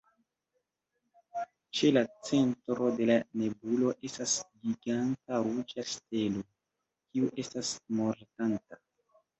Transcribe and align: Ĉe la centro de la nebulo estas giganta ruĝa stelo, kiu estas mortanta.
Ĉe 1.79 1.91
la 1.97 2.03
centro 2.29 2.89
de 3.01 3.07
la 3.11 3.19
nebulo 3.43 3.93
estas 4.11 4.35
giganta 4.65 5.45
ruĝa 5.51 5.89
stelo, 5.95 6.45
kiu 6.49 7.33
estas 7.47 7.77
mortanta. 8.03 8.85